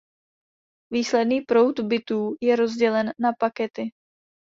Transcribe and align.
Výsledný 0.93 1.41
proud 1.41 1.79
bitů 1.79 2.35
je 2.41 2.55
rozdělen 2.55 3.11
na 3.19 3.33
pakety. 3.39 3.91